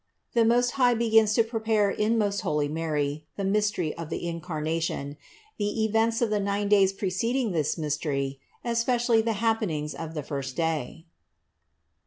[0.33, 5.15] THE MOST HIGH BEGINS TO PREPARE IN MOST HOLY MARY THE MYSTERY OF THE INCARNATION;
[5.59, 10.23] THE EVENTS OF THE NINE DAYS PRECEDING THIS MYSTERY, ES PECIALLY THE HAPPENINGS OF THE
[10.23, 11.05] FIRST DAY.